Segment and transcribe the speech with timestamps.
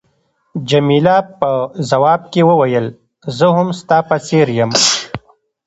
[0.69, 1.49] جميله په
[1.89, 2.87] ځواب کې وویل،
[3.37, 4.71] زه هم ستا په څېر یم.